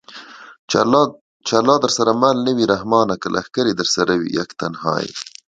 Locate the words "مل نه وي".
2.21-2.65